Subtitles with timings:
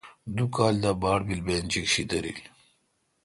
[0.35, 2.39] دو کال دا باڑ پیل بہ انچیک شی دریل۔